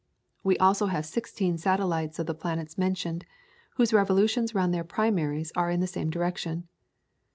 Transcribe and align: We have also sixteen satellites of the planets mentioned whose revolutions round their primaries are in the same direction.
We 0.43 0.55
have 0.55 0.63
also 0.81 0.89
sixteen 1.03 1.59
satellites 1.59 2.17
of 2.17 2.25
the 2.25 2.33
planets 2.33 2.75
mentioned 2.75 3.23
whose 3.75 3.93
revolutions 3.93 4.55
round 4.55 4.73
their 4.73 4.83
primaries 4.83 5.51
are 5.55 5.69
in 5.69 5.79
the 5.79 5.85
same 5.85 6.09
direction. 6.09 6.67